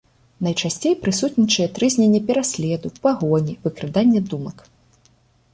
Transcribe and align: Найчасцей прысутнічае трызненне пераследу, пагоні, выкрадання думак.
Найчасцей 0.45 0.95
прысутнічае 1.03 1.67
трызненне 1.75 2.21
пераследу, 2.29 2.87
пагоні, 3.05 3.53
выкрадання 3.67 4.19
думак. 4.31 4.57